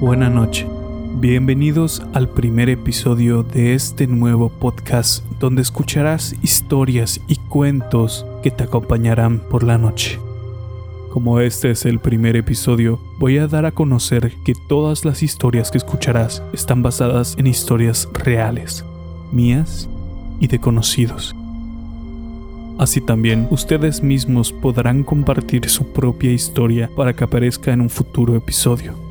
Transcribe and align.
buena 0.00 0.28
noche. 0.28 0.66
Bienvenidos 1.20 2.02
al 2.12 2.28
primer 2.28 2.68
episodio 2.68 3.42
de 3.42 3.72
este 3.72 4.06
nuevo 4.06 4.50
podcast 4.50 5.24
donde 5.40 5.62
escucharás 5.62 6.36
historias 6.42 7.20
y 7.28 7.36
cuentos 7.36 8.26
que 8.42 8.50
te 8.50 8.64
acompañarán 8.64 9.38
por 9.38 9.62
la 9.62 9.78
noche. 9.78 10.18
Como 11.10 11.40
este 11.40 11.70
es 11.70 11.86
el 11.86 11.98
primer 11.98 12.36
episodio, 12.36 13.00
voy 13.18 13.38
a 13.38 13.46
dar 13.46 13.64
a 13.64 13.72
conocer 13.72 14.34
que 14.44 14.52
todas 14.68 15.06
las 15.06 15.22
historias 15.22 15.70
que 15.70 15.78
escucharás 15.78 16.42
están 16.52 16.82
basadas 16.82 17.34
en 17.38 17.46
historias 17.46 18.06
reales, 18.12 18.84
mías 19.32 19.88
y 20.40 20.48
de 20.48 20.60
conocidos. 20.60 21.34
Así 22.78 23.00
también 23.00 23.48
ustedes 23.50 24.02
mismos 24.02 24.52
podrán 24.52 25.04
compartir 25.04 25.70
su 25.70 25.90
propia 25.94 26.32
historia 26.32 26.90
para 26.94 27.14
que 27.14 27.24
aparezca 27.24 27.72
en 27.72 27.80
un 27.80 27.88
futuro 27.88 28.36
episodio. 28.36 29.05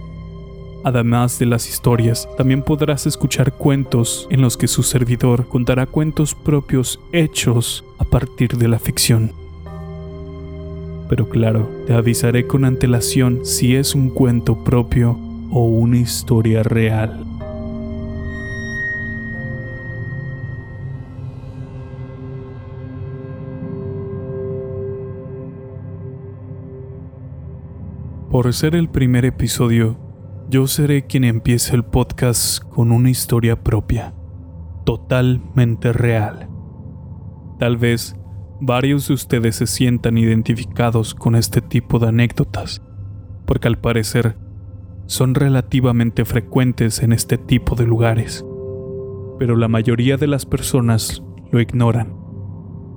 Además 0.85 1.39
de 1.39 1.47
las 1.47 1.67
historias, 1.67 2.29
también 2.37 2.61
podrás 2.61 3.07
escuchar 3.07 3.53
cuentos 3.53 4.27
en 4.29 4.41
los 4.41 4.55
que 4.55 4.67
su 4.67 4.83
servidor 4.83 5.47
contará 5.47 5.87
cuentos 5.87 6.35
propios 6.35 6.99
hechos 7.11 7.83
a 7.97 8.03
partir 8.03 8.55
de 8.55 8.67
la 8.67 8.77
ficción. 8.77 9.31
Pero 11.09 11.27
claro, 11.27 11.67
te 11.87 11.95
avisaré 11.95 12.45
con 12.45 12.65
antelación 12.65 13.47
si 13.47 13.75
es 13.75 13.95
un 13.95 14.11
cuento 14.11 14.63
propio 14.63 15.17
o 15.49 15.65
una 15.65 15.97
historia 15.97 16.61
real. 16.61 17.25
Por 28.29 28.53
ser 28.53 28.75
el 28.75 28.87
primer 28.87 29.25
episodio, 29.25 30.04
yo 30.47 30.67
seré 30.67 31.07
quien 31.07 31.23
empiece 31.23 31.75
el 31.75 31.83
podcast 31.83 32.63
con 32.63 32.91
una 32.91 33.09
historia 33.09 33.63
propia, 33.63 34.13
totalmente 34.85 35.91
real. 35.91 36.49
Tal 37.57 37.77
vez 37.77 38.15
varios 38.61 39.07
de 39.07 39.15
ustedes 39.15 39.55
se 39.55 39.65
sientan 39.65 40.17
identificados 40.17 41.15
con 41.15 41.35
este 41.35 41.61
tipo 41.61 41.97
de 41.97 42.09
anécdotas, 42.09 42.83
porque 43.47 43.67
al 43.67 43.79
parecer 43.79 44.37
son 45.07 45.33
relativamente 45.33 46.25
frecuentes 46.25 47.01
en 47.01 47.11
este 47.11 47.37
tipo 47.37 47.75
de 47.75 47.87
lugares, 47.87 48.45
pero 49.39 49.55
la 49.55 49.67
mayoría 49.67 50.17
de 50.17 50.27
las 50.27 50.45
personas 50.45 51.23
lo 51.51 51.59
ignoran 51.59 52.13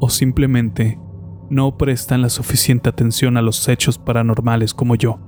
o 0.00 0.10
simplemente 0.10 0.98
no 1.50 1.78
prestan 1.78 2.20
la 2.20 2.28
suficiente 2.28 2.90
atención 2.90 3.38
a 3.38 3.42
los 3.42 3.68
hechos 3.68 3.98
paranormales 3.98 4.74
como 4.74 4.96
yo. 4.96 5.27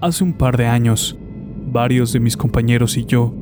Hace 0.00 0.24
un 0.24 0.32
par 0.32 0.56
de 0.56 0.66
años, 0.66 1.16
varios 1.72 2.12
de 2.12 2.20
mis 2.20 2.36
compañeros 2.36 2.96
y 2.96 3.04
yo 3.04 3.34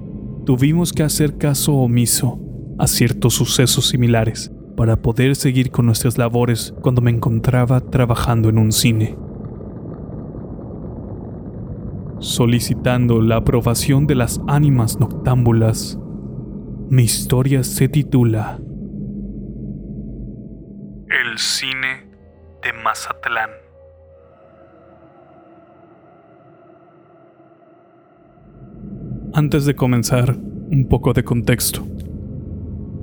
tuvimos 0.44 0.92
que 0.92 1.02
hacer 1.02 1.38
caso 1.38 1.74
omiso 1.74 2.40
a 2.78 2.86
ciertos 2.86 3.34
sucesos 3.34 3.88
similares 3.88 4.52
para 4.76 4.96
poder 4.96 5.36
seguir 5.36 5.70
con 5.70 5.86
nuestras 5.86 6.18
labores 6.18 6.74
cuando 6.80 7.02
me 7.02 7.10
encontraba 7.10 7.80
trabajando 7.80 8.48
en 8.48 8.58
un 8.58 8.72
cine. 8.72 9.16
Solicitando 12.18 13.20
la 13.20 13.36
aprobación 13.36 14.06
de 14.06 14.14
las 14.14 14.40
ánimas 14.46 14.98
noctámbulas, 15.00 15.98
mi 16.88 17.04
historia 17.04 17.64
se 17.64 17.88
titula 17.88 18.60
El 21.08 21.38
cine 21.38 22.08
de 22.62 22.72
Mazatlán. 22.84 23.61
Antes 29.34 29.64
de 29.64 29.74
comenzar, 29.74 30.36
un 30.36 30.86
poco 30.90 31.14
de 31.14 31.24
contexto. 31.24 31.86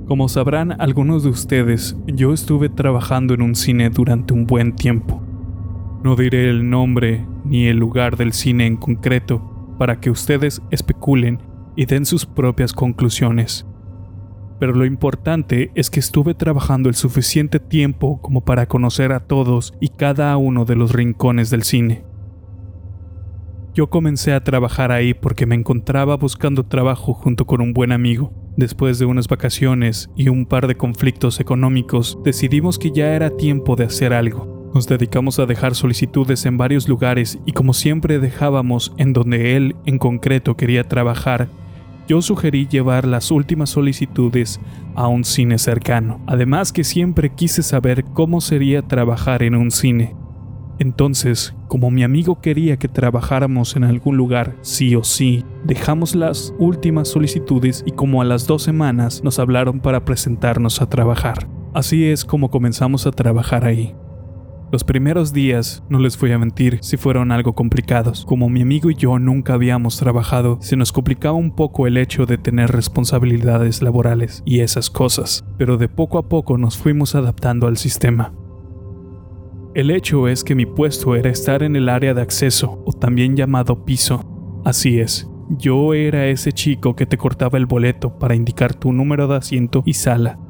Como 0.06 0.28
sabrán 0.28 0.80
algunos 0.80 1.24
de 1.24 1.30
ustedes, 1.30 1.96
yo 2.06 2.32
estuve 2.32 2.68
trabajando 2.68 3.34
en 3.34 3.42
un 3.42 3.56
cine 3.56 3.90
durante 3.90 4.32
un 4.32 4.46
buen 4.46 4.76
tiempo. 4.76 5.20
No 6.04 6.14
diré 6.14 6.48
el 6.48 6.70
nombre 6.70 7.26
ni 7.44 7.66
el 7.66 7.78
lugar 7.78 8.16
del 8.16 8.32
cine 8.32 8.66
en 8.66 8.76
concreto 8.76 9.74
para 9.76 9.98
que 9.98 10.08
ustedes 10.08 10.62
especulen 10.70 11.40
y 11.74 11.86
den 11.86 12.06
sus 12.06 12.26
propias 12.26 12.74
conclusiones. 12.74 13.66
Pero 14.60 14.72
lo 14.72 14.84
importante 14.84 15.72
es 15.74 15.90
que 15.90 15.98
estuve 15.98 16.34
trabajando 16.34 16.88
el 16.88 16.94
suficiente 16.94 17.58
tiempo 17.58 18.20
como 18.20 18.44
para 18.44 18.66
conocer 18.66 19.10
a 19.10 19.18
todos 19.18 19.74
y 19.80 19.88
cada 19.88 20.36
uno 20.36 20.64
de 20.64 20.76
los 20.76 20.92
rincones 20.92 21.50
del 21.50 21.64
cine. 21.64 22.04
Yo 23.72 23.88
comencé 23.88 24.32
a 24.32 24.42
trabajar 24.42 24.90
ahí 24.90 25.14
porque 25.14 25.46
me 25.46 25.54
encontraba 25.54 26.16
buscando 26.16 26.64
trabajo 26.64 27.14
junto 27.14 27.46
con 27.46 27.60
un 27.60 27.72
buen 27.72 27.92
amigo. 27.92 28.32
Después 28.56 28.98
de 28.98 29.04
unas 29.04 29.28
vacaciones 29.28 30.10
y 30.16 30.28
un 30.28 30.44
par 30.44 30.66
de 30.66 30.76
conflictos 30.76 31.38
económicos, 31.38 32.18
decidimos 32.24 32.80
que 32.80 32.90
ya 32.90 33.14
era 33.14 33.30
tiempo 33.30 33.76
de 33.76 33.84
hacer 33.84 34.12
algo. 34.12 34.70
Nos 34.74 34.88
dedicamos 34.88 35.38
a 35.38 35.46
dejar 35.46 35.76
solicitudes 35.76 36.46
en 36.46 36.58
varios 36.58 36.88
lugares 36.88 37.38
y 37.46 37.52
como 37.52 37.72
siempre 37.72 38.18
dejábamos 38.18 38.92
en 38.98 39.12
donde 39.12 39.56
él 39.56 39.76
en 39.86 39.98
concreto 39.98 40.56
quería 40.56 40.88
trabajar, 40.88 41.48
yo 42.08 42.20
sugerí 42.22 42.66
llevar 42.66 43.06
las 43.06 43.30
últimas 43.30 43.70
solicitudes 43.70 44.60
a 44.96 45.06
un 45.06 45.22
cine 45.22 45.58
cercano. 45.58 46.20
Además 46.26 46.72
que 46.72 46.82
siempre 46.82 47.30
quise 47.30 47.62
saber 47.62 48.02
cómo 48.02 48.40
sería 48.40 48.82
trabajar 48.82 49.44
en 49.44 49.54
un 49.54 49.70
cine. 49.70 50.16
Entonces, 50.80 51.54
como 51.68 51.90
mi 51.90 52.02
amigo 52.02 52.40
quería 52.40 52.78
que 52.78 52.88
trabajáramos 52.88 53.76
en 53.76 53.84
algún 53.84 54.16
lugar 54.16 54.56
sí 54.62 54.96
o 54.96 55.04
sí, 55.04 55.44
dejamos 55.62 56.14
las 56.14 56.54
últimas 56.58 57.08
solicitudes 57.08 57.84
y 57.86 57.92
como 57.92 58.22
a 58.22 58.24
las 58.24 58.46
dos 58.46 58.62
semanas 58.62 59.22
nos 59.22 59.38
hablaron 59.38 59.80
para 59.80 60.06
presentarnos 60.06 60.80
a 60.80 60.88
trabajar. 60.88 61.46
Así 61.74 62.06
es 62.06 62.24
como 62.24 62.50
comenzamos 62.50 63.06
a 63.06 63.10
trabajar 63.10 63.66
ahí. 63.66 63.94
Los 64.72 64.84
primeros 64.84 65.34
días, 65.34 65.82
no 65.90 65.98
les 65.98 66.18
voy 66.18 66.32
a 66.32 66.38
mentir, 66.38 66.78
si 66.80 66.96
fueron 66.96 67.30
algo 67.30 67.54
complicados. 67.54 68.24
Como 68.24 68.48
mi 68.48 68.62
amigo 68.62 68.90
y 68.90 68.94
yo 68.94 69.18
nunca 69.18 69.54
habíamos 69.54 69.98
trabajado, 69.98 70.58
se 70.62 70.76
nos 70.76 70.92
complicaba 70.92 71.34
un 71.34 71.54
poco 71.54 71.88
el 71.88 71.98
hecho 71.98 72.24
de 72.24 72.38
tener 72.38 72.70
responsabilidades 72.70 73.82
laborales 73.82 74.42
y 74.46 74.60
esas 74.60 74.88
cosas, 74.88 75.44
pero 75.58 75.76
de 75.76 75.88
poco 75.88 76.16
a 76.16 76.28
poco 76.28 76.56
nos 76.56 76.78
fuimos 76.78 77.14
adaptando 77.14 77.66
al 77.66 77.76
sistema. 77.76 78.32
El 79.72 79.92
hecho 79.92 80.26
es 80.26 80.42
que 80.42 80.56
mi 80.56 80.66
puesto 80.66 81.14
era 81.14 81.30
estar 81.30 81.62
en 81.62 81.76
el 81.76 81.88
área 81.88 82.12
de 82.12 82.22
acceso, 82.22 82.82
o 82.84 82.92
también 82.92 83.36
llamado 83.36 83.84
piso. 83.84 84.24
Así 84.64 84.98
es, 84.98 85.30
yo 85.48 85.94
era 85.94 86.26
ese 86.26 86.50
chico 86.50 86.96
que 86.96 87.06
te 87.06 87.16
cortaba 87.16 87.56
el 87.56 87.66
boleto 87.66 88.18
para 88.18 88.34
indicar 88.34 88.74
tu 88.74 88.92
número 88.92 89.28
de 89.28 89.36
asiento 89.36 89.84
y 89.86 89.94
sala. 89.94 90.40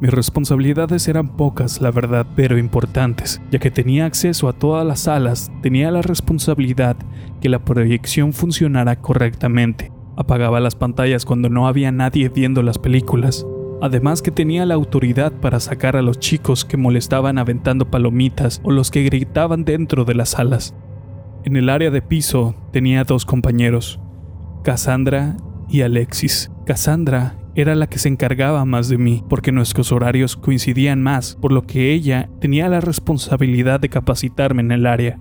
Mis 0.00 0.10
responsabilidades 0.10 1.06
eran 1.06 1.36
pocas, 1.36 1.80
la 1.80 1.92
verdad, 1.92 2.26
pero 2.34 2.58
importantes, 2.58 3.40
ya 3.52 3.60
que 3.60 3.70
tenía 3.70 4.06
acceso 4.06 4.48
a 4.48 4.52
todas 4.52 4.84
las 4.84 5.00
salas, 5.00 5.52
tenía 5.62 5.92
la 5.92 6.02
responsabilidad 6.02 6.96
que 7.40 7.48
la 7.48 7.64
proyección 7.64 8.32
funcionara 8.32 8.96
correctamente. 8.96 9.92
Apagaba 10.16 10.58
las 10.60 10.74
pantallas 10.74 11.24
cuando 11.24 11.48
no 11.48 11.68
había 11.68 11.92
nadie 11.92 12.28
viendo 12.28 12.62
las 12.62 12.78
películas, 12.78 13.46
Además 13.82 14.22
que 14.22 14.30
tenía 14.30 14.64
la 14.64 14.74
autoridad 14.74 15.32
para 15.32 15.60
sacar 15.60 15.96
a 15.96 16.02
los 16.02 16.18
chicos 16.18 16.64
que 16.64 16.76
molestaban 16.76 17.38
aventando 17.38 17.90
palomitas 17.90 18.60
o 18.64 18.70
los 18.70 18.90
que 18.90 19.02
gritaban 19.02 19.64
dentro 19.64 20.04
de 20.04 20.14
las 20.14 20.30
salas. 20.30 20.74
En 21.44 21.56
el 21.56 21.68
área 21.68 21.90
de 21.90 22.02
piso 22.02 22.54
tenía 22.72 23.04
dos 23.04 23.24
compañeros, 23.24 24.00
Cassandra 24.64 25.36
y 25.68 25.82
Alexis. 25.82 26.50
Cassandra 26.64 27.38
era 27.54 27.74
la 27.74 27.86
que 27.86 27.98
se 27.98 28.08
encargaba 28.08 28.64
más 28.64 28.88
de 28.88 28.98
mí 28.98 29.24
porque 29.28 29.52
nuestros 29.52 29.92
horarios 29.92 30.36
coincidían 30.36 31.02
más, 31.02 31.36
por 31.40 31.52
lo 31.52 31.62
que 31.62 31.92
ella 31.92 32.30
tenía 32.40 32.68
la 32.68 32.80
responsabilidad 32.80 33.80
de 33.80 33.88
capacitarme 33.88 34.62
en 34.62 34.72
el 34.72 34.86
área. 34.86 35.18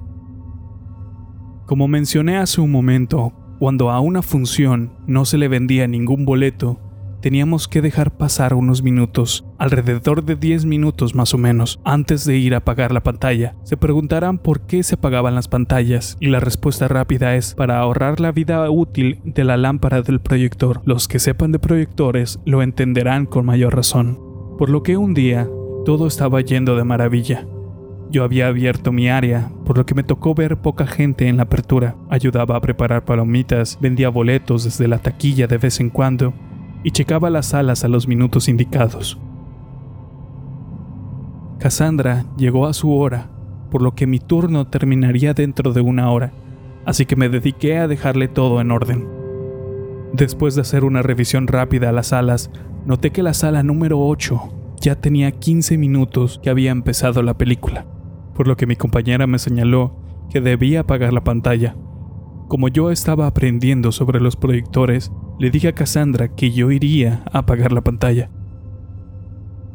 Como 1.66 1.88
mencioné 1.88 2.38
hace 2.38 2.62
un 2.62 2.72
momento, 2.72 3.34
cuando 3.60 3.90
a 3.90 4.00
una 4.00 4.22
función 4.22 4.94
no 5.08 5.26
se 5.26 5.38
le 5.38 5.48
vendía 5.48 5.88
ningún 5.88 6.26
boleto, 6.26 6.80
teníamos 7.26 7.68
que 7.68 7.82
dejar 7.82 8.16
pasar 8.16 8.54
unos 8.54 8.84
minutos, 8.84 9.46
alrededor 9.58 10.24
de 10.26 10.36
10 10.36 10.66
minutos 10.66 11.16
más 11.16 11.34
o 11.34 11.40
menos, 11.40 11.80
antes 11.84 12.24
de 12.24 12.38
ir 12.38 12.54
a 12.54 12.58
apagar 12.58 12.92
la 12.92 13.02
pantalla. 13.02 13.56
Se 13.64 13.78
preguntarán 13.78 14.38
por 14.38 14.68
qué 14.68 14.84
se 14.84 14.94
apagaban 14.94 15.34
las 15.34 15.48
pantallas 15.48 16.18
y 16.20 16.28
la 16.28 16.40
respuesta 16.40 16.88
rápida 16.88 17.36
es 17.36 17.56
para 17.56 17.80
ahorrar 17.80 18.20
la 18.20 18.32
vida 18.32 18.70
útil 18.70 19.22
de 19.24 19.44
la 19.44 19.58
lámpara 19.58 20.04
del 20.04 20.20
proyector. 20.20 20.84
Los 20.86 21.08
que 21.08 21.18
sepan 21.18 21.52
de 21.52 21.58
proyectores 21.58 22.40
lo 22.46 22.62
entenderán 22.62 23.26
con 23.26 23.44
mayor 23.44 23.76
razón. 23.76 24.20
Por 24.60 24.70
lo 24.70 24.84
que 24.84 24.96
un 24.96 25.16
día 25.16 25.50
todo 25.84 26.06
estaba 26.06 26.42
yendo 26.42 26.76
de 26.76 26.84
maravilla. 26.84 27.48
Yo 28.12 28.24
había 28.24 28.50
abierto 28.50 28.92
mi 28.92 29.10
área, 29.10 29.52
por 29.66 29.80
lo 29.80 29.88
que 29.88 29.96
me 29.96 30.04
tocó 30.04 30.36
ver 30.36 30.58
poca 30.58 30.86
gente 30.86 31.28
en 31.28 31.38
la 31.38 31.44
apertura. 31.44 31.96
Ayudaba 32.08 32.56
a 32.56 32.62
preparar 32.62 33.04
palomitas, 33.04 33.80
vendía 33.82 34.10
boletos 34.10 34.64
desde 34.64 34.88
la 34.88 35.00
taquilla 35.00 35.48
de 35.48 35.58
vez 35.58 35.80
en 35.80 35.90
cuando 35.90 36.36
y 36.86 36.92
checaba 36.92 37.32
las 37.32 37.48
salas 37.48 37.84
a 37.84 37.88
los 37.88 38.08
minutos 38.08 38.48
indicados. 38.48 39.18
Cassandra 41.58 42.26
llegó 42.38 42.68
a 42.68 42.74
su 42.74 42.94
hora, 42.94 43.32
por 43.72 43.82
lo 43.82 43.96
que 43.96 44.06
mi 44.06 44.20
turno 44.20 44.68
terminaría 44.68 45.34
dentro 45.34 45.74
de 45.74 45.82
una 45.82 46.12
hora, 46.12 46.32
así 46.86 47.08
que 47.08 47.16
me 47.16 47.28
dediqué 47.28 47.80
a 47.80 47.88
dejarle 47.88 48.28
todo 48.28 48.62
en 48.62 48.70
orden. 48.70 49.08
Después 50.14 50.54
de 50.54 50.62
hacer 50.62 50.84
una 50.84 51.02
revisión 51.02 51.48
rápida 51.48 51.90
a 51.90 51.92
las 51.92 52.08
salas, 52.08 52.52
noté 52.86 53.10
que 53.10 53.24
la 53.24 53.34
sala 53.34 53.64
número 53.64 54.00
8 54.00 54.40
ya 54.80 54.94
tenía 54.94 55.32
15 55.32 55.80
minutos 55.80 56.40
que 56.44 56.52
había 56.52 56.70
empezado 56.70 57.24
la 57.24 57.36
película, 57.36 57.88
por 58.36 58.48
lo 58.48 58.58
que 58.58 58.68
mi 58.68 58.76
compañera 58.76 59.26
me 59.26 59.40
señaló 59.40 59.96
que 60.30 60.40
debía 60.40 60.82
apagar 60.82 61.14
la 61.14 61.24
pantalla. 61.24 61.76
Como 62.48 62.68
yo 62.68 62.92
estaba 62.92 63.26
aprendiendo 63.26 63.92
sobre 63.92 64.20
los 64.20 64.36
proyectores, 64.36 65.12
le 65.40 65.50
dije 65.50 65.68
a 65.68 65.76
Cassandra 65.76 66.30
que 66.30 66.52
yo 66.52 66.72
iría 66.72 67.24
a 67.32 67.40
apagar 67.40 67.72
la 67.72 67.82
pantalla. 67.82 68.30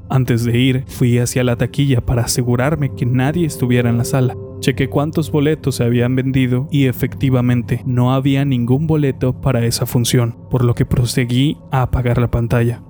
Antes 0.09 0.45
de 0.45 0.59
ir, 0.59 0.85
fui 0.89 1.19
hacia 1.19 1.45
la 1.45 1.57
taquilla 1.57 2.01
para 2.01 2.23
asegurarme 2.23 2.95
que 2.95 3.07
nadie 3.07 3.47
estuviera 3.47 3.91
en 3.91 3.99
la 3.99 4.05
sala. 4.05 4.37
Chequé 4.59 4.89
cuántos 4.89 5.31
boletos 5.31 5.77
se 5.77 5.85
habían 5.85 6.17
vendido 6.17 6.67
y 6.71 6.87
efectivamente 6.87 7.83
no 7.87 8.13
había 8.13 8.45
ningún 8.45 8.89
boleto 8.89 9.41
para 9.41 9.65
esa 9.65 9.87
función, 9.87 10.37
por 10.51 10.65
lo 10.65 10.75
que 10.75 10.85
proseguí 10.85 11.59
a 11.71 11.83
apagar 11.83 12.19
la 12.19 12.31
pantalla. 12.31 12.83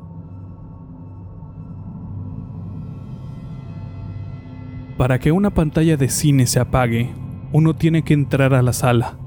Para 4.96 5.19
que 5.19 5.31
una 5.31 5.50
pantalla 5.50 5.96
de 5.96 6.08
cine 6.08 6.46
se 6.46 6.58
apague, 6.58 7.11
uno 7.52 7.75
tiene 7.75 8.02
que 8.02 8.14
entrar 8.14 8.55
a 8.55 8.62
la 8.62 8.73
sala, 8.73 9.19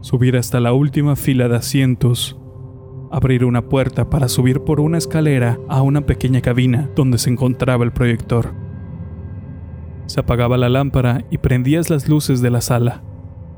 subir 0.00 0.36
hasta 0.36 0.58
la 0.60 0.72
última 0.72 1.16
fila 1.16 1.48
de 1.48 1.56
asientos, 1.56 2.38
abrir 3.10 3.44
una 3.44 3.68
puerta 3.68 4.10
para 4.10 4.28
subir 4.28 4.60
por 4.60 4.80
una 4.80 4.98
escalera 4.98 5.58
a 5.68 5.82
una 5.82 6.06
pequeña 6.06 6.40
cabina 6.40 6.90
donde 6.94 7.18
se 7.18 7.30
encontraba 7.30 7.84
el 7.84 7.92
proyector. 7.92 8.54
Se 10.06 10.20
apagaba 10.20 10.56
la 10.56 10.68
lámpara 10.68 11.24
y 11.30 11.38
prendías 11.38 11.90
las 11.90 12.08
luces 12.08 12.40
de 12.40 12.50
la 12.50 12.60
sala. 12.60 13.02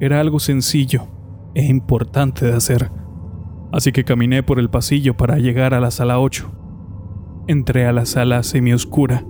Era 0.00 0.20
algo 0.20 0.40
sencillo 0.40 1.06
e 1.54 1.64
importante 1.66 2.46
de 2.46 2.54
hacer. 2.54 2.90
Así 3.72 3.92
que 3.92 4.04
caminé 4.04 4.42
por 4.42 4.58
el 4.58 4.70
pasillo 4.70 5.16
para 5.16 5.38
llegar 5.38 5.74
a 5.74 5.80
la 5.80 5.90
sala 5.90 6.20
8. 6.20 6.50
Entré 7.48 7.86
a 7.86 7.92
la 7.92 8.06
sala 8.06 8.42
semioscura. 8.42 9.24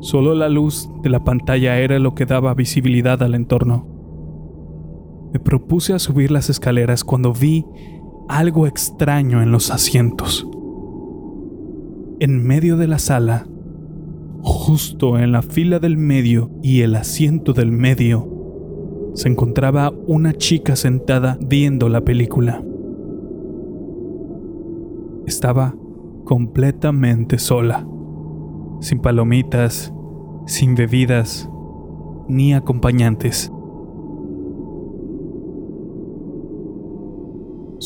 Solo 0.00 0.34
la 0.34 0.48
luz 0.48 0.90
de 1.02 1.10
la 1.10 1.24
pantalla 1.24 1.78
era 1.78 1.98
lo 1.98 2.14
que 2.14 2.26
daba 2.26 2.54
visibilidad 2.54 3.22
al 3.22 3.34
entorno. 3.34 3.86
Me 5.32 5.40
propuse 5.40 5.94
a 5.94 5.98
subir 5.98 6.30
las 6.30 6.50
escaleras 6.50 7.04
cuando 7.04 7.32
vi 7.32 7.64
algo 8.28 8.66
extraño 8.66 9.42
en 9.42 9.52
los 9.52 9.70
asientos. 9.70 10.48
En 12.20 12.44
medio 12.44 12.76
de 12.76 12.88
la 12.88 12.98
sala, 12.98 13.46
justo 14.42 15.18
en 15.18 15.32
la 15.32 15.42
fila 15.42 15.78
del 15.78 15.96
medio 15.96 16.50
y 16.62 16.82
el 16.82 16.94
asiento 16.94 17.52
del 17.52 17.72
medio, 17.72 18.30
se 19.14 19.28
encontraba 19.28 19.92
una 20.06 20.32
chica 20.32 20.76
sentada 20.76 21.38
viendo 21.40 21.88
la 21.88 22.02
película. 22.02 22.62
Estaba 25.26 25.74
completamente 26.24 27.38
sola, 27.38 27.86
sin 28.80 29.00
palomitas, 29.00 29.92
sin 30.46 30.74
bebidas, 30.74 31.48
ni 32.28 32.54
acompañantes. 32.54 33.53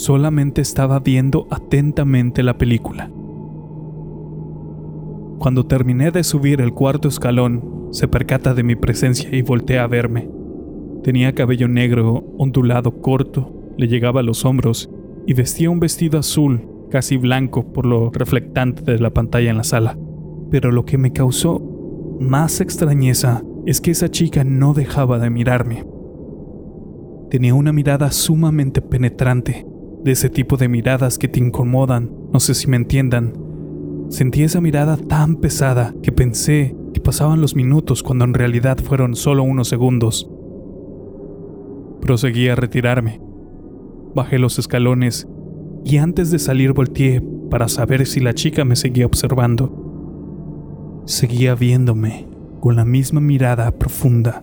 Solamente 0.08 0.62
estaba 0.62 1.00
viendo 1.00 1.46
atentamente 1.50 2.42
la 2.42 2.56
película. 2.56 3.10
Cuando 5.38 5.66
terminé 5.66 6.10
de 6.10 6.24
subir 6.24 6.62
el 6.62 6.72
cuarto 6.72 7.08
escalón, 7.08 7.88
se 7.90 8.08
percata 8.08 8.54
de 8.54 8.62
mi 8.62 8.74
presencia 8.74 9.28
y 9.30 9.42
voltea 9.42 9.84
a 9.84 9.86
verme. 9.86 10.30
Tenía 11.02 11.34
cabello 11.34 11.68
negro, 11.68 12.24
ondulado 12.38 13.02
corto, 13.02 13.52
le 13.76 13.86
llegaba 13.86 14.20
a 14.20 14.22
los 14.22 14.46
hombros 14.46 14.88
y 15.26 15.34
vestía 15.34 15.68
un 15.68 15.78
vestido 15.78 16.18
azul, 16.18 16.66
casi 16.90 17.18
blanco 17.18 17.70
por 17.70 17.84
lo 17.84 18.10
reflectante 18.10 18.90
de 18.90 18.98
la 19.00 19.10
pantalla 19.10 19.50
en 19.50 19.58
la 19.58 19.64
sala. 19.64 19.98
Pero 20.50 20.72
lo 20.72 20.86
que 20.86 20.96
me 20.96 21.12
causó 21.12 21.60
más 22.18 22.62
extrañeza 22.62 23.44
es 23.66 23.82
que 23.82 23.90
esa 23.90 24.10
chica 24.10 24.42
no 24.42 24.72
dejaba 24.72 25.18
de 25.18 25.28
mirarme. 25.28 25.84
Tenía 27.28 27.54
una 27.54 27.74
mirada 27.74 28.10
sumamente 28.10 28.80
penetrante 28.80 29.66
de 30.08 30.12
ese 30.12 30.30
tipo 30.30 30.56
de 30.56 30.68
miradas 30.68 31.18
que 31.18 31.28
te 31.28 31.38
incomodan, 31.38 32.10
no 32.32 32.40
sé 32.40 32.54
si 32.54 32.66
me 32.66 32.78
entiendan. 32.78 33.34
Sentí 34.08 34.42
esa 34.42 34.58
mirada 34.58 34.96
tan 34.96 35.36
pesada 35.36 35.94
que 36.02 36.12
pensé 36.12 36.74
que 36.94 37.00
pasaban 37.02 37.42
los 37.42 37.54
minutos 37.54 38.02
cuando 38.02 38.24
en 38.24 38.32
realidad 38.32 38.78
fueron 38.78 39.14
solo 39.14 39.42
unos 39.42 39.68
segundos. 39.68 40.30
Proseguí 42.00 42.48
a 42.48 42.54
retirarme. 42.54 43.20
Bajé 44.14 44.38
los 44.38 44.58
escalones 44.58 45.28
y 45.84 45.98
antes 45.98 46.30
de 46.30 46.38
salir 46.38 46.72
volteé 46.72 47.22
para 47.50 47.68
saber 47.68 48.06
si 48.06 48.20
la 48.20 48.32
chica 48.32 48.64
me 48.64 48.76
seguía 48.76 49.04
observando. 49.04 51.02
Seguía 51.04 51.54
viéndome 51.54 52.26
con 52.60 52.76
la 52.76 52.86
misma 52.86 53.20
mirada 53.20 53.70
profunda. 53.72 54.42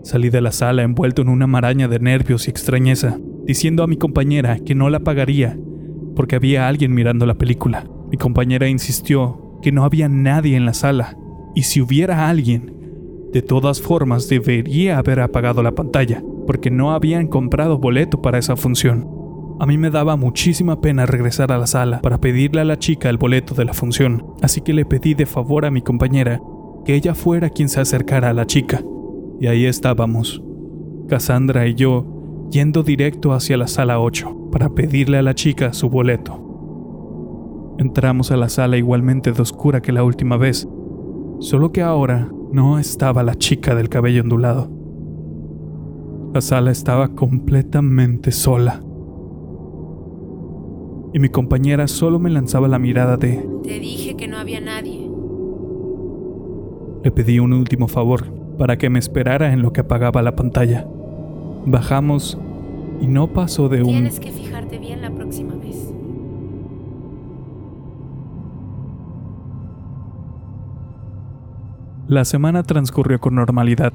Salí 0.00 0.30
de 0.30 0.40
la 0.40 0.52
sala 0.52 0.84
envuelto 0.84 1.20
en 1.20 1.28
una 1.28 1.46
maraña 1.46 1.86
de 1.86 1.98
nervios 1.98 2.48
y 2.48 2.50
extrañeza 2.50 3.18
diciendo 3.46 3.82
a 3.82 3.86
mi 3.86 3.96
compañera 3.96 4.58
que 4.58 4.74
no 4.74 4.90
la 4.90 5.00
pagaría 5.00 5.58
porque 6.14 6.36
había 6.36 6.68
alguien 6.68 6.94
mirando 6.94 7.26
la 7.26 7.34
película. 7.34 7.86
Mi 8.10 8.16
compañera 8.16 8.68
insistió 8.68 9.58
que 9.62 9.72
no 9.72 9.84
había 9.84 10.08
nadie 10.08 10.56
en 10.56 10.66
la 10.66 10.74
sala 10.74 11.16
y 11.54 11.62
si 11.62 11.80
hubiera 11.80 12.28
alguien, 12.28 12.74
de 13.32 13.42
todas 13.42 13.80
formas 13.80 14.28
debería 14.28 14.98
haber 14.98 15.20
apagado 15.20 15.62
la 15.62 15.74
pantalla 15.74 16.22
porque 16.46 16.70
no 16.70 16.92
habían 16.92 17.28
comprado 17.28 17.78
boleto 17.78 18.20
para 18.20 18.38
esa 18.38 18.56
función. 18.56 19.08
A 19.60 19.66
mí 19.66 19.78
me 19.78 19.90
daba 19.90 20.16
muchísima 20.16 20.80
pena 20.80 21.06
regresar 21.06 21.52
a 21.52 21.58
la 21.58 21.66
sala 21.66 22.00
para 22.02 22.20
pedirle 22.20 22.60
a 22.60 22.64
la 22.64 22.78
chica 22.78 23.08
el 23.08 23.16
boleto 23.16 23.54
de 23.54 23.64
la 23.64 23.74
función, 23.74 24.26
así 24.42 24.60
que 24.60 24.72
le 24.72 24.84
pedí 24.84 25.14
de 25.14 25.26
favor 25.26 25.64
a 25.64 25.70
mi 25.70 25.82
compañera 25.82 26.40
que 26.84 26.94
ella 26.94 27.14
fuera 27.14 27.48
quien 27.48 27.68
se 27.68 27.80
acercara 27.80 28.30
a 28.30 28.34
la 28.34 28.46
chica. 28.46 28.82
Y 29.40 29.46
ahí 29.46 29.64
estábamos, 29.66 30.42
Cassandra 31.08 31.66
y 31.68 31.74
yo 31.74 32.21
yendo 32.52 32.82
directo 32.82 33.32
hacia 33.32 33.56
la 33.56 33.66
sala 33.66 33.98
8 33.98 34.50
para 34.52 34.68
pedirle 34.68 35.16
a 35.16 35.22
la 35.22 35.34
chica 35.34 35.72
su 35.72 35.88
boleto. 35.88 37.74
Entramos 37.78 38.30
a 38.30 38.36
la 38.36 38.50
sala 38.50 38.76
igualmente 38.76 39.32
de 39.32 39.40
oscura 39.40 39.80
que 39.80 39.90
la 39.90 40.04
última 40.04 40.36
vez, 40.36 40.68
solo 41.40 41.72
que 41.72 41.80
ahora 41.80 42.30
no 42.52 42.78
estaba 42.78 43.22
la 43.22 43.34
chica 43.36 43.74
del 43.74 43.88
cabello 43.88 44.20
ondulado. 44.22 44.70
La 46.34 46.42
sala 46.42 46.70
estaba 46.70 47.14
completamente 47.14 48.30
sola. 48.32 48.82
Y 51.14 51.18
mi 51.18 51.30
compañera 51.30 51.88
solo 51.88 52.18
me 52.18 52.30
lanzaba 52.30 52.68
la 52.68 52.78
mirada 52.78 53.16
de... 53.16 53.48
Te 53.62 53.80
dije 53.80 54.14
que 54.14 54.28
no 54.28 54.36
había 54.36 54.60
nadie. 54.60 55.10
Le 57.02 57.10
pedí 57.10 57.38
un 57.38 57.54
último 57.54 57.88
favor 57.88 58.26
para 58.58 58.76
que 58.76 58.90
me 58.90 58.98
esperara 58.98 59.52
en 59.54 59.62
lo 59.62 59.72
que 59.72 59.80
apagaba 59.80 60.22
la 60.22 60.36
pantalla. 60.36 60.86
Bajamos 61.64 62.38
y 63.02 63.08
no 63.08 63.26
pasó 63.26 63.68
de 63.68 63.82
un... 63.82 63.88
Tienes 63.88 64.20
que 64.20 64.30
fijarte 64.30 64.78
bien 64.78 65.02
la 65.02 65.10
próxima 65.10 65.56
vez. 65.56 65.92
La 72.06 72.24
semana 72.24 72.62
transcurrió 72.62 73.20
con 73.20 73.34
normalidad. 73.34 73.92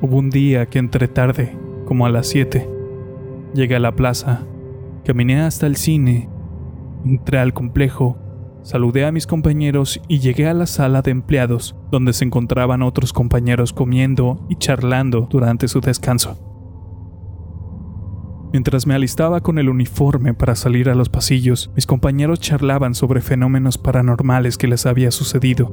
Hubo 0.00 0.18
un 0.18 0.30
día 0.30 0.66
que 0.66 0.78
entré 0.78 1.08
tarde, 1.08 1.58
como 1.84 2.06
a 2.06 2.10
las 2.10 2.28
7. 2.28 2.70
Llegué 3.54 3.74
a 3.74 3.80
la 3.80 3.96
plaza, 3.96 4.46
caminé 5.04 5.40
hasta 5.40 5.66
el 5.66 5.74
cine, 5.74 6.28
entré 7.04 7.40
al 7.40 7.52
complejo, 7.52 8.18
saludé 8.62 9.04
a 9.04 9.10
mis 9.10 9.26
compañeros 9.26 10.00
y 10.06 10.20
llegué 10.20 10.46
a 10.46 10.54
la 10.54 10.66
sala 10.66 11.02
de 11.02 11.10
empleados, 11.10 11.74
donde 11.90 12.12
se 12.12 12.24
encontraban 12.24 12.82
otros 12.82 13.12
compañeros 13.12 13.72
comiendo 13.72 14.46
y 14.48 14.54
charlando 14.54 15.26
durante 15.28 15.66
su 15.66 15.80
descanso. 15.80 16.47
Mientras 18.50 18.86
me 18.86 18.94
alistaba 18.94 19.42
con 19.42 19.58
el 19.58 19.68
uniforme 19.68 20.32
para 20.32 20.54
salir 20.54 20.88
a 20.88 20.94
los 20.94 21.10
pasillos, 21.10 21.70
mis 21.74 21.86
compañeros 21.86 22.40
charlaban 22.40 22.94
sobre 22.94 23.20
fenómenos 23.20 23.76
paranormales 23.76 24.56
que 24.56 24.68
les 24.68 24.86
había 24.86 25.10
sucedido. 25.10 25.66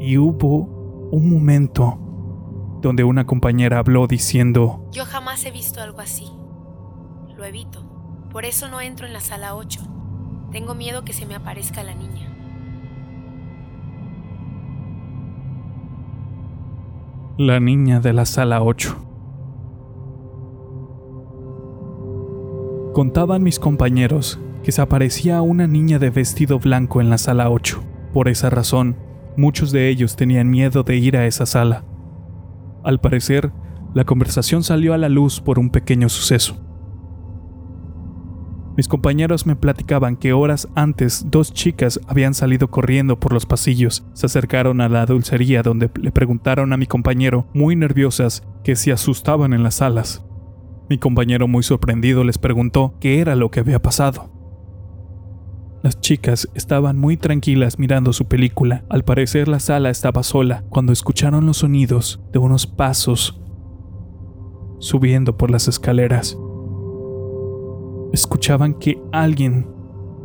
Y 0.00 0.18
hubo 0.18 1.08
un 1.10 1.30
momento 1.30 1.98
donde 2.82 3.04
una 3.04 3.24
compañera 3.24 3.78
habló 3.78 4.06
diciendo, 4.06 4.86
Yo 4.92 5.06
jamás 5.06 5.46
he 5.46 5.50
visto 5.50 5.80
algo 5.80 6.00
así. 6.00 6.26
Lo 7.34 7.44
evito. 7.44 8.28
Por 8.30 8.44
eso 8.44 8.68
no 8.68 8.82
entro 8.82 9.06
en 9.06 9.14
la 9.14 9.20
sala 9.20 9.54
8. 9.54 9.80
Tengo 10.52 10.74
miedo 10.74 11.04
que 11.04 11.14
se 11.14 11.24
me 11.24 11.34
aparezca 11.34 11.82
la 11.84 11.94
niña. 11.94 12.32
La 17.38 17.60
niña 17.60 18.00
de 18.00 18.12
la 18.12 18.26
sala 18.26 18.62
8. 18.62 19.05
Contaban 22.96 23.42
mis 23.42 23.58
compañeros 23.58 24.40
que 24.64 24.72
se 24.72 24.80
aparecía 24.80 25.42
una 25.42 25.66
niña 25.66 25.98
de 25.98 26.08
vestido 26.08 26.58
blanco 26.58 27.02
en 27.02 27.10
la 27.10 27.18
sala 27.18 27.50
8. 27.50 27.84
Por 28.14 28.26
esa 28.26 28.48
razón, 28.48 28.96
Muchos 29.36 29.70
de 29.70 29.90
ellos 29.90 30.16
tenían 30.16 30.48
miedo 30.48 30.82
de 30.82 30.96
ir 30.96 31.14
a 31.18 31.26
esa 31.26 31.44
sala. 31.44 31.84
Al 32.82 32.98
parecer, 33.02 33.52
la 33.92 34.06
conversación 34.06 34.62
salió 34.62 34.94
a 34.94 34.96
la 34.96 35.10
luz 35.10 35.42
por 35.42 35.58
un 35.58 35.68
pequeño 35.68 36.08
suceso. 36.08 36.56
Mis 38.78 38.88
compañeros 38.88 39.44
me 39.44 39.56
platicaban 39.56 40.16
que 40.16 40.32
horas 40.32 40.66
antes 40.74 41.26
dos 41.30 41.52
chicas 41.52 42.00
habían 42.06 42.32
salido 42.32 42.70
corriendo 42.70 43.20
por 43.20 43.34
los 43.34 43.44
pasillos, 43.44 44.06
se 44.14 44.24
acercaron 44.24 44.80
a 44.80 44.88
la 44.88 45.04
dulcería 45.04 45.62
donde 45.62 45.90
le 46.00 46.12
preguntaron 46.12 46.72
a 46.72 46.78
mi 46.78 46.86
compañero, 46.86 47.46
muy 47.52 47.76
nerviosas, 47.76 48.42
que 48.64 48.74
si 48.74 48.90
asustaban 48.90 49.52
en 49.52 49.64
las 49.64 49.74
salas. 49.74 50.25
Mi 50.88 50.98
compañero 50.98 51.48
muy 51.48 51.62
sorprendido 51.62 52.24
les 52.24 52.38
preguntó 52.38 52.94
qué 53.00 53.20
era 53.20 53.34
lo 53.34 53.50
que 53.50 53.60
había 53.60 53.80
pasado. 53.80 54.30
Las 55.82 56.00
chicas 56.00 56.48
estaban 56.54 56.98
muy 56.98 57.16
tranquilas 57.16 57.78
mirando 57.78 58.12
su 58.12 58.26
película. 58.26 58.84
Al 58.88 59.04
parecer 59.04 59.48
la 59.48 59.60
sala 59.60 59.90
estaba 59.90 60.22
sola 60.22 60.64
cuando 60.68 60.92
escucharon 60.92 61.46
los 61.46 61.58
sonidos 61.58 62.20
de 62.32 62.38
unos 62.38 62.66
pasos 62.66 63.40
subiendo 64.78 65.36
por 65.36 65.50
las 65.50 65.68
escaleras 65.68 66.36
escuchaban 68.12 68.74
que 68.74 69.00
alguien 69.12 69.68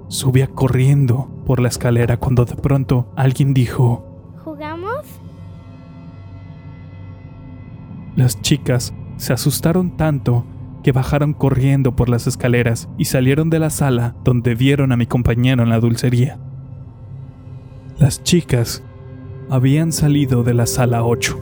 subía 0.07 0.47
corriendo 0.47 1.43
por 1.45 1.59
la 1.59 1.67
escalera 1.67 2.17
cuando 2.17 2.45
de 2.45 2.55
pronto 2.55 3.11
alguien 3.15 3.53
dijo, 3.53 4.33
¿Jugamos? 4.43 5.05
Las 8.15 8.41
chicas 8.41 8.93
se 9.21 9.33
asustaron 9.33 9.97
tanto 9.97 10.45
que 10.81 10.91
bajaron 10.91 11.33
corriendo 11.33 11.95
por 11.95 12.09
las 12.09 12.25
escaleras 12.25 12.89
y 12.97 13.05
salieron 13.05 13.51
de 13.51 13.59
la 13.59 13.69
sala 13.69 14.15
donde 14.23 14.55
vieron 14.55 14.91
a 14.91 14.97
mi 14.97 15.05
compañero 15.05 15.61
en 15.61 15.69
la 15.69 15.79
dulcería. 15.79 16.39
Las 17.99 18.23
chicas 18.23 18.83
habían 19.47 19.91
salido 19.91 20.41
de 20.41 20.55
la 20.55 20.65
sala 20.65 21.03
8. 21.03 21.39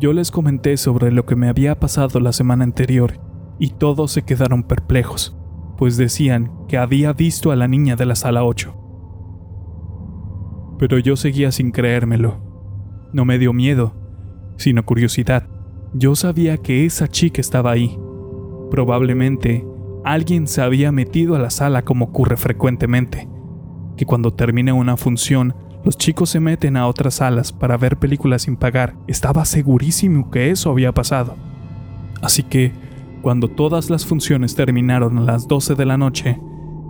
Yo 0.00 0.14
les 0.14 0.30
comenté 0.30 0.78
sobre 0.78 1.12
lo 1.12 1.26
que 1.26 1.36
me 1.36 1.50
había 1.50 1.78
pasado 1.78 2.18
la 2.18 2.32
semana 2.32 2.64
anterior 2.64 3.20
y 3.58 3.72
todos 3.72 4.10
se 4.10 4.22
quedaron 4.22 4.62
perplejos, 4.62 5.36
pues 5.76 5.98
decían 5.98 6.50
que 6.66 6.78
había 6.78 7.12
visto 7.12 7.50
a 7.50 7.56
la 7.56 7.68
niña 7.68 7.94
de 7.94 8.06
la 8.06 8.14
sala 8.14 8.42
8. 8.42 8.74
Pero 10.78 10.98
yo 10.98 11.14
seguía 11.16 11.52
sin 11.52 11.72
creérmelo. 11.72 12.51
No 13.12 13.24
me 13.24 13.38
dio 13.38 13.52
miedo, 13.52 13.94
sino 14.56 14.84
curiosidad. 14.84 15.46
Yo 15.92 16.14
sabía 16.14 16.56
que 16.56 16.86
esa 16.86 17.08
chica 17.08 17.40
estaba 17.40 17.70
ahí. 17.72 17.98
Probablemente 18.70 19.66
alguien 20.04 20.46
se 20.46 20.62
había 20.62 20.92
metido 20.92 21.34
a 21.34 21.38
la 21.38 21.50
sala 21.50 21.82
como 21.82 22.06
ocurre 22.06 22.36
frecuentemente, 22.36 23.28
que 23.96 24.06
cuando 24.06 24.32
termina 24.32 24.74
una 24.74 24.96
función 24.96 25.54
los 25.84 25.98
chicos 25.98 26.30
se 26.30 26.38
meten 26.38 26.76
a 26.76 26.86
otras 26.86 27.14
salas 27.14 27.52
para 27.52 27.76
ver 27.76 27.98
películas 27.98 28.42
sin 28.42 28.56
pagar. 28.56 28.94
Estaba 29.08 29.44
segurísimo 29.44 30.30
que 30.30 30.50
eso 30.50 30.70
había 30.70 30.92
pasado. 30.92 31.36
Así 32.20 32.44
que, 32.44 32.72
cuando 33.20 33.48
todas 33.48 33.90
las 33.90 34.06
funciones 34.06 34.54
terminaron 34.54 35.18
a 35.18 35.22
las 35.22 35.48
12 35.48 35.74
de 35.74 35.84
la 35.84 35.96
noche, 35.96 36.40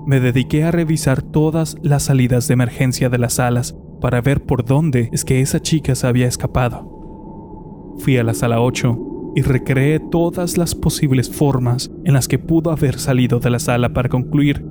me 0.07 0.21
dediqué 0.21 0.65
a 0.65 0.71
revisar 0.71 1.23
todas 1.23 1.77
las 1.83 2.03
salidas 2.03 2.49
de 2.49 2.55
emergencia 2.55 3.09
de 3.09 3.19
las 3.19 3.35
salas 3.35 3.77
para 4.03 4.21
ver 4.21 4.45
por 4.45 4.65
dónde 4.65 5.09
es 5.13 5.25
que 5.25 5.41
esa 5.41 5.61
chica 5.61 5.95
se 5.95 6.07
había 6.07 6.27
escapado. 6.27 7.95
Fui 7.99 8.19
a 8.19 8.25
la 8.25 8.35
sala 8.35 8.61
8 8.61 9.33
y 9.37 9.43
recreé 9.43 10.01
todas 10.01 10.59
las 10.59 10.75
posibles 10.75 11.31
formas 11.31 11.91
en 12.05 12.13
las 12.13 12.29
que 12.29 12.39
pudo 12.39 12.71
haber 12.71 12.99
salido 12.99 13.39
de 13.39 13.49
la 13.49 13.59
sala 13.59 13.95
para 13.95 14.09
concluir 14.09 14.67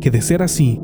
que 0.00 0.10
de 0.10 0.22
ser 0.22 0.42
así, 0.42 0.80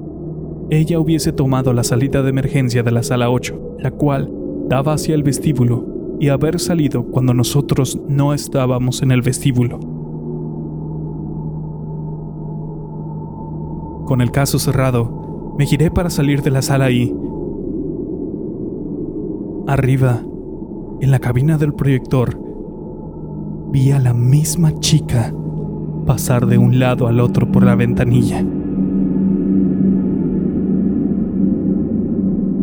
ella 0.71 1.01
hubiese 1.01 1.33
tomado 1.33 1.73
la 1.73 1.83
salida 1.83 2.23
de 2.23 2.31
emergencia 2.31 2.83
de 2.83 2.93
la 2.93 3.03
sala 3.03 3.31
8, 3.31 3.79
la 3.81 3.91
cual 3.91 4.31
daba 4.69 4.93
hacia 4.93 5.15
el 5.15 5.23
vestíbulo, 5.23 6.17
y 6.21 6.29
haber 6.29 6.61
salido 6.61 7.05
cuando 7.07 7.33
nosotros 7.33 7.99
no 8.07 8.35
estábamos 8.35 9.03
en 9.03 9.13
el 9.13 9.23
vestíbulo. 9.23 9.81
Con 14.05 14.21
el 14.21 14.31
caso 14.31 14.59
cerrado, 14.59 15.55
me 15.59 15.67
giré 15.67 15.91
para 15.91 16.11
salir 16.11 16.43
de 16.43 16.51
la 16.51 16.63
sala 16.63 16.91
y... 16.91 17.15
Arriba, 19.69 20.23
en 21.03 21.11
la 21.11 21.19
cabina 21.19 21.59
del 21.59 21.75
proyector, 21.75 22.41
vi 23.71 23.91
a 23.91 23.99
la 23.99 24.15
misma 24.15 24.73
chica 24.81 25.35
pasar 26.07 26.47
de 26.47 26.57
un 26.57 26.79
lado 26.79 27.07
al 27.07 27.21
otro 27.21 27.53
por 27.53 27.65
la 27.65 27.75
ventanilla. 27.75 28.43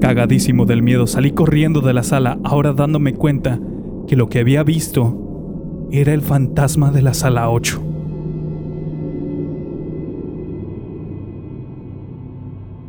Cagadísimo 0.01 0.65
del 0.65 0.81
miedo, 0.81 1.05
salí 1.05 1.29
corriendo 1.29 1.81
de 1.81 1.93
la 1.93 2.01
sala, 2.01 2.39
ahora 2.43 2.73
dándome 2.73 3.13
cuenta 3.13 3.59
que 4.07 4.15
lo 4.15 4.27
que 4.27 4.39
había 4.39 4.63
visto 4.63 5.87
era 5.91 6.11
el 6.11 6.23
fantasma 6.23 6.89
de 6.89 7.03
la 7.03 7.13
sala 7.13 7.51
8. 7.51 7.83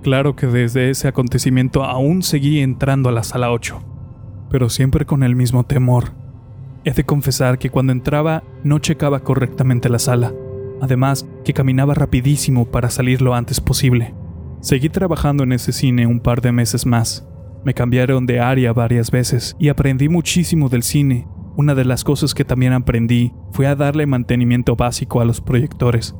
Claro 0.02 0.36
que 0.36 0.46
desde 0.46 0.88
ese 0.88 1.06
acontecimiento 1.06 1.84
aún 1.84 2.22
seguí 2.22 2.60
entrando 2.60 3.10
a 3.10 3.12
la 3.12 3.22
sala 3.22 3.52
8, 3.52 3.95
pero 4.50 4.68
siempre 4.68 5.06
con 5.06 5.22
el 5.22 5.36
mismo 5.36 5.64
temor. 5.64 6.12
He 6.84 6.92
de 6.92 7.04
confesar 7.04 7.58
que 7.58 7.70
cuando 7.70 7.92
entraba 7.92 8.44
no 8.62 8.78
checaba 8.78 9.20
correctamente 9.20 9.88
la 9.88 9.98
sala, 9.98 10.32
además 10.80 11.26
que 11.44 11.52
caminaba 11.52 11.94
rapidísimo 11.94 12.66
para 12.66 12.90
salir 12.90 13.22
lo 13.22 13.34
antes 13.34 13.60
posible. 13.60 14.14
Seguí 14.60 14.88
trabajando 14.88 15.44
en 15.44 15.52
ese 15.52 15.72
cine 15.72 16.06
un 16.06 16.20
par 16.20 16.40
de 16.40 16.52
meses 16.52 16.86
más. 16.86 17.26
Me 17.64 17.74
cambiaron 17.74 18.26
de 18.26 18.40
área 18.40 18.72
varias 18.72 19.10
veces 19.10 19.56
y 19.58 19.68
aprendí 19.68 20.08
muchísimo 20.08 20.68
del 20.68 20.82
cine. 20.82 21.26
Una 21.56 21.74
de 21.74 21.84
las 21.84 22.04
cosas 22.04 22.34
que 22.34 22.44
también 22.44 22.72
aprendí 22.72 23.32
fue 23.52 23.66
a 23.66 23.74
darle 23.74 24.06
mantenimiento 24.06 24.76
básico 24.76 25.20
a 25.20 25.24
los 25.24 25.40
proyectores. 25.40 26.14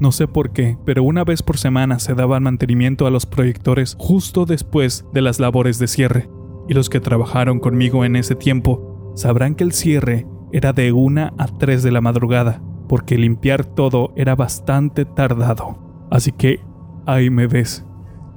No 0.00 0.12
sé 0.12 0.26
por 0.26 0.52
qué, 0.52 0.76
pero 0.84 1.02
una 1.02 1.24
vez 1.24 1.42
por 1.42 1.56
semana 1.56 1.98
se 1.98 2.14
daba 2.14 2.40
mantenimiento 2.40 3.06
a 3.06 3.10
los 3.10 3.26
proyectores 3.26 3.96
justo 3.98 4.44
después 4.44 5.04
de 5.12 5.22
las 5.22 5.40
labores 5.40 5.78
de 5.78 5.86
cierre. 5.86 6.28
Y 6.68 6.74
los 6.74 6.88
que 6.88 7.00
trabajaron 7.00 7.60
conmigo 7.60 8.04
en 8.04 8.16
ese 8.16 8.34
tiempo 8.34 9.12
sabrán 9.14 9.54
que 9.54 9.64
el 9.64 9.72
cierre 9.72 10.26
era 10.52 10.72
de 10.72 10.92
una 10.92 11.34
a 11.38 11.46
3 11.46 11.82
de 11.82 11.92
la 11.92 12.00
madrugada, 12.00 12.62
porque 12.88 13.18
limpiar 13.18 13.64
todo 13.64 14.12
era 14.16 14.34
bastante 14.34 15.04
tardado. 15.04 15.78
Así 16.10 16.32
que 16.32 16.60
Ahí 17.06 17.28
me 17.28 17.46
ves, 17.46 17.84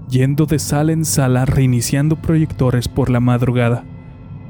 yendo 0.09 0.45
de 0.45 0.59
sala 0.59 0.91
en 0.91 1.05
sala 1.05 1.45
reiniciando 1.45 2.17
proyectores 2.17 2.89
por 2.89 3.09
la 3.09 3.21
madrugada, 3.21 3.85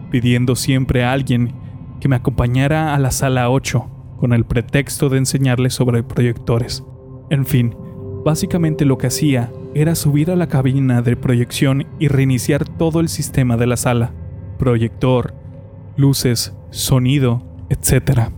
pidiendo 0.10 0.56
siempre 0.56 1.04
a 1.04 1.12
alguien 1.12 1.54
que 2.00 2.08
me 2.08 2.16
acompañara 2.16 2.96
a 2.96 3.00
la 3.00 3.12
sala 3.12 3.52
8 3.52 4.16
con 4.18 4.34
el 4.34 4.44
pretexto 4.44 5.10
de 5.10 5.20
enseñarle 5.20 5.70
sobre 5.70 6.02
proyectores. 6.02 6.84
En 7.30 7.46
fin, 7.46 7.76
básicamente 8.28 8.84
lo 8.84 8.98
que 8.98 9.08
hacía 9.08 9.54
era 9.74 9.96
subir 9.96 10.32
a 10.32 10.36
la 10.36 10.48
cabina 10.48 11.02
de 11.02 11.16
proyección 11.16 11.88
y 11.98 12.10
reiniciar 12.10 12.68
todo 12.68 13.00
el 13.00 13.08
sistema 13.08 13.56
de 13.56 13.68
la 13.68 13.78
sala, 13.78 14.12
proyector, 14.60 15.34
luces, 15.96 16.54
sonido, 16.70 17.42
etc. 17.70 18.32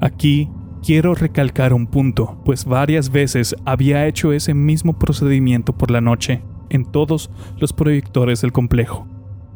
Aquí 0.00 0.48
Quiero 0.82 1.16
recalcar 1.16 1.72
un 1.72 1.88
punto, 1.88 2.40
pues 2.44 2.64
varias 2.64 3.10
veces 3.10 3.56
había 3.64 4.06
hecho 4.06 4.32
ese 4.32 4.54
mismo 4.54 4.96
procedimiento 5.00 5.76
por 5.76 5.90
la 5.90 6.00
noche 6.00 6.42
en 6.70 6.84
todos 6.84 7.28
los 7.58 7.72
proyectores 7.72 8.40
del 8.40 8.52
complejo. 8.52 9.08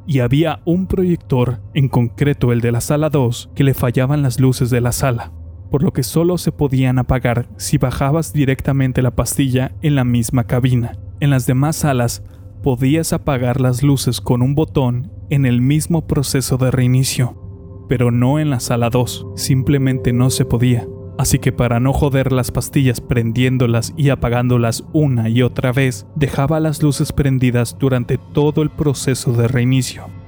Y 0.09 0.19
había 0.19 0.61
un 0.65 0.89
proyector, 0.89 1.61
en 1.73 1.89
concreto 1.89 2.51
el 2.51 2.61
de 2.61 2.73
la 2.73 2.81
sala 2.81 3.11
2, 3.11 3.51
que 3.55 3.63
le 3.63 3.75
fallaban 3.75 4.23
las 4.23 4.41
luces 4.41 4.71
de 4.71 4.81
la 4.81 4.91
sala, 4.91 5.31
por 5.71 5.83
lo 5.83 5.93
que 5.93 6.03
solo 6.03 6.39
se 6.39 6.53
podían 6.53 6.99
apagar 6.99 7.49
si 7.57 7.79
bajabas 7.79 8.33
directamente 8.33 9.03
la 9.03 9.15
pastilla 9.15 9.73
en 9.83 9.95
la 9.95 10.05
misma 10.05 10.45
cabina. 10.45 10.93
En 11.21 11.31
las 11.31 11.47
demás 11.47 11.77
salas 11.77 12.23
podías 12.63 13.13
apagar 13.13 13.61
las 13.61 13.83
luces 13.83 14.21
con 14.21 14.43
un 14.43 14.55
botón 14.55 15.11
en 15.31 15.47
el 15.47 15.61
mismo 15.61 16.07
proceso 16.07 16.57
de 16.57 16.71
reinicio, 16.71 17.87
pero 17.89 18.11
no 18.11 18.39
en 18.39 18.51
la 18.51 18.61
sala 18.61 18.91
2, 18.91 19.29
simplemente 19.37 20.13
no 20.13 20.31
se 20.31 20.45
podía. 20.45 20.87
Así 21.19 21.39
que 21.39 21.53
para 21.53 21.81
no 21.81 21.93
joder 21.93 22.33
las 22.33 22.51
pastillas 22.51 23.01
prendiéndolas 23.01 23.93
y 23.97 24.09
apagándolas 24.09 24.85
una 24.93 25.29
y 25.29 25.43
otra 25.43 25.73
vez, 25.73 26.07
dejaba 26.17 26.61
las 26.61 26.83
luces 26.83 27.13
prendidas 27.13 27.77
durante 27.79 28.17
todo 28.17 28.63
el 28.63 28.71
proceso 28.71 29.33
de 29.33 29.47
reinicio. 29.47 30.20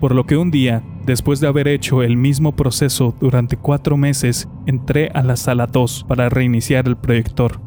Por 0.00 0.14
lo 0.14 0.24
que 0.24 0.38
un 0.38 0.50
día, 0.50 0.82
después 1.04 1.40
de 1.40 1.46
haber 1.46 1.68
hecho 1.68 2.02
el 2.02 2.16
mismo 2.16 2.52
proceso 2.52 3.14
durante 3.20 3.58
cuatro 3.58 3.98
meses, 3.98 4.48
entré 4.64 5.10
a 5.12 5.22
la 5.22 5.36
sala 5.36 5.66
2 5.66 6.06
para 6.08 6.30
reiniciar 6.30 6.88
el 6.88 6.96
proyector. 6.96 7.60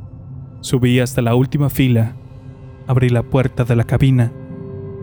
Subí 0.62 1.00
hasta 1.00 1.22
la 1.22 1.36
última 1.36 1.70
fila, 1.70 2.16
abrí 2.88 3.10
la 3.10 3.22
puerta 3.22 3.66
de 3.66 3.76
la 3.76 3.84
cabina, 3.84 4.34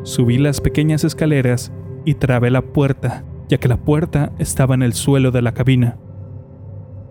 subí 0.03 0.39
las 0.39 0.61
pequeñas 0.61 1.05
escaleras 1.05 1.73
y 2.05 2.15
trabé 2.15 2.51
la 2.51 2.63
puerta, 2.63 3.25
ya 3.49 3.59
que 3.59 3.69
la 3.69 3.77
puerta 3.77 4.33
estaba 4.41 4.75
en 4.75 4.83
el 4.83 4.93
suelo 4.93 5.31
de 5.31 5.43
la 5.43 5.53
cabina. 5.53 5.99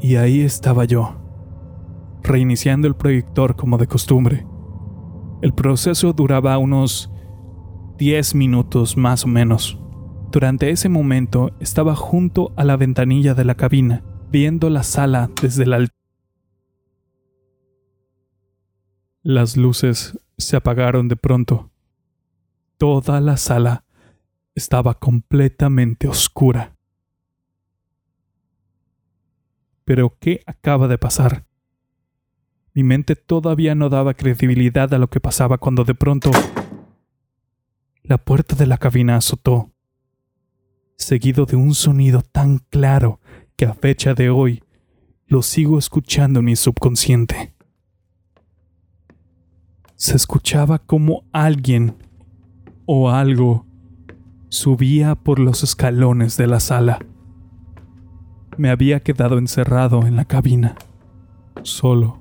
Y 0.01 0.17
ahí 0.17 0.41
estaba 0.41 0.83
yo, 0.83 1.15
reiniciando 2.23 2.89
el 2.89 2.95
proyector 2.95 3.55
como 3.55 3.77
de 3.77 3.87
costumbre. 3.87 4.45
El 5.41 5.53
proceso 5.53 6.11
duraba 6.11 6.57
unos 6.57 7.09
10 7.97 8.35
minutos 8.35 8.97
más 8.97 9.23
o 9.23 9.27
menos. 9.29 9.79
Durante 10.31 10.69
ese 10.69 10.89
momento 10.89 11.55
estaba 11.59 11.95
junto 11.95 12.53
a 12.55 12.63
la 12.63 12.77
ventanilla 12.77 13.33
de 13.33 13.45
la 13.45 13.55
cabina, 13.55 14.03
viendo 14.31 14.69
la 14.69 14.83
sala 14.83 15.31
desde 15.41 15.65
la 15.65 15.77
altura. 15.77 15.97
Las 19.23 19.57
luces 19.57 20.19
se 20.37 20.55
apagaron 20.55 21.07
de 21.07 21.15
pronto. 21.15 21.71
Toda 22.77 23.19
la 23.21 23.37
sala 23.37 23.85
estaba 24.53 24.93
completamente 24.93 26.07
oscura. 26.07 26.75
Pero 29.83 30.15
¿qué 30.19 30.41
acaba 30.45 30.87
de 30.87 30.99
pasar? 30.99 31.45
Mi 32.75 32.83
mente 32.83 33.15
todavía 33.15 33.73
no 33.73 33.89
daba 33.89 34.13
credibilidad 34.13 34.93
a 34.93 34.99
lo 34.99 35.09
que 35.09 35.19
pasaba 35.19 35.57
cuando 35.57 35.83
de 35.85 35.95
pronto 35.95 36.29
la 38.03 38.19
puerta 38.19 38.55
de 38.55 38.67
la 38.67 38.77
cabina 38.77 39.17
azotó, 39.17 39.73
seguido 40.99 41.45
de 41.45 41.55
un 41.55 41.73
sonido 41.73 42.21
tan 42.21 42.59
claro 42.69 43.19
que 43.55 43.65
a 43.65 43.73
fecha 43.73 44.13
de 44.13 44.29
hoy 44.29 44.61
lo 45.27 45.41
sigo 45.41 45.79
escuchando 45.79 46.39
en 46.39 46.45
mi 46.45 46.55
subconsciente. 46.55 47.53
Se 49.95 50.15
escuchaba 50.15 50.77
como 50.79 51.23
alguien 51.31 51.95
o 52.85 53.09
algo 53.09 53.65
subía 54.49 55.15
por 55.15 55.39
los 55.39 55.63
escalones 55.63 56.35
de 56.37 56.47
la 56.47 56.59
sala. 56.59 56.99
Me 58.57 58.69
había 58.69 58.99
quedado 58.99 59.37
encerrado 59.37 60.05
en 60.05 60.15
la 60.15 60.25
cabina, 60.25 60.75
solo. 61.63 62.19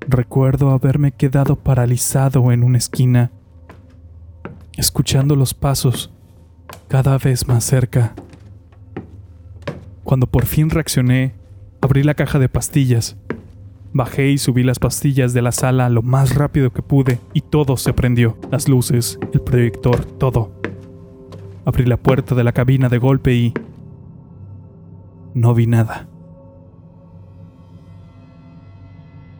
Recuerdo 0.00 0.70
haberme 0.70 1.12
quedado 1.12 1.56
paralizado 1.56 2.50
en 2.50 2.64
una 2.64 2.78
esquina, 2.78 3.30
escuchando 4.76 5.36
los 5.36 5.52
pasos 5.52 6.12
cada 6.88 7.18
vez 7.18 7.46
más 7.48 7.64
cerca. 7.64 8.14
Cuando 10.04 10.26
por 10.26 10.46
fin 10.46 10.70
reaccioné, 10.70 11.34
abrí 11.80 12.02
la 12.02 12.14
caja 12.14 12.38
de 12.38 12.48
pastillas, 12.48 13.16
bajé 13.92 14.30
y 14.30 14.38
subí 14.38 14.62
las 14.62 14.78
pastillas 14.78 15.32
de 15.32 15.42
la 15.42 15.52
sala 15.52 15.88
lo 15.88 16.02
más 16.02 16.34
rápido 16.34 16.72
que 16.72 16.82
pude 16.82 17.20
y 17.32 17.42
todo 17.42 17.76
se 17.76 17.92
prendió, 17.92 18.36
las 18.50 18.68
luces, 18.68 19.18
el 19.32 19.40
proyector, 19.40 20.04
todo. 20.04 20.52
Abrí 21.64 21.84
la 21.84 21.96
puerta 21.96 22.34
de 22.34 22.44
la 22.44 22.52
cabina 22.52 22.88
de 22.88 22.98
golpe 22.98 23.34
y... 23.34 23.54
No 25.34 25.54
vi 25.54 25.66
nada. 25.66 26.08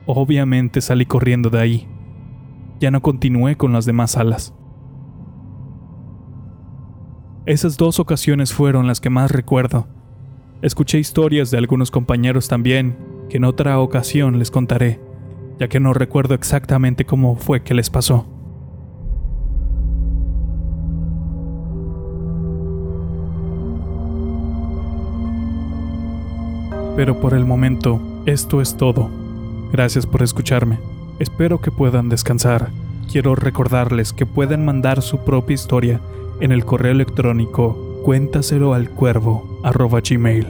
Obviamente 0.06 0.80
salí 0.80 1.06
corriendo 1.06 1.50
de 1.50 1.60
ahí. 1.60 1.88
Ya 2.80 2.90
no 2.90 3.02
continué 3.02 3.56
con 3.56 3.72
las 3.72 3.84
demás 3.84 4.12
salas. 4.12 4.54
Esas 7.50 7.76
dos 7.76 7.98
ocasiones 7.98 8.52
fueron 8.52 8.86
las 8.86 9.00
que 9.00 9.10
más 9.10 9.28
recuerdo. 9.28 9.88
Escuché 10.62 11.00
historias 11.00 11.50
de 11.50 11.58
algunos 11.58 11.90
compañeros 11.90 12.46
también, 12.46 12.96
que 13.28 13.38
en 13.38 13.44
otra 13.44 13.80
ocasión 13.80 14.38
les 14.38 14.52
contaré, 14.52 15.00
ya 15.58 15.66
que 15.66 15.80
no 15.80 15.92
recuerdo 15.92 16.36
exactamente 16.36 17.04
cómo 17.04 17.34
fue 17.34 17.64
que 17.64 17.74
les 17.74 17.90
pasó. 17.90 18.24
Pero 26.94 27.18
por 27.18 27.34
el 27.34 27.44
momento, 27.44 28.00
esto 28.26 28.60
es 28.60 28.76
todo. 28.76 29.10
Gracias 29.72 30.06
por 30.06 30.22
escucharme. 30.22 30.78
Espero 31.18 31.60
que 31.60 31.72
puedan 31.72 32.10
descansar. 32.10 32.70
Quiero 33.10 33.34
recordarles 33.34 34.12
que 34.12 34.24
pueden 34.24 34.64
mandar 34.64 35.02
su 35.02 35.24
propia 35.24 35.54
historia 35.54 36.00
en 36.40 36.52
el 36.52 36.64
correo 36.64 36.92
electrónico 36.92 38.00
cuéntaselo 38.04 38.74
al 38.74 38.90
cuervo 38.90 39.60
gmail 39.62 40.46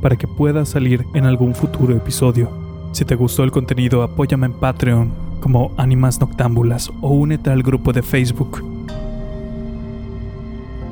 para 0.00 0.16
que 0.16 0.28
pueda 0.28 0.64
salir 0.64 1.06
en 1.14 1.24
algún 1.24 1.54
futuro 1.54 1.96
episodio. 1.96 2.50
Si 2.92 3.04
te 3.04 3.14
gustó 3.14 3.42
el 3.42 3.50
contenido, 3.50 4.02
apóyame 4.02 4.46
en 4.46 4.52
Patreon 4.52 5.10
como 5.40 5.72
Animas 5.76 6.20
Noctámbulas 6.20 6.90
o 7.00 7.10
únete 7.10 7.50
al 7.50 7.62
grupo 7.62 7.92
de 7.92 8.02
Facebook. 8.02 8.62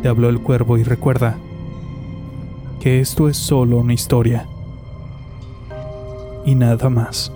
Te 0.03 0.09
habló 0.09 0.29
el 0.29 0.41
cuervo 0.41 0.79
y 0.79 0.83
recuerda 0.83 1.37
que 2.81 3.01
esto 3.01 3.29
es 3.29 3.37
solo 3.37 3.79
una 3.79 3.95
historia 3.95 4.47
y 6.45 6.55
nada 6.55 6.91
más. 6.91 7.33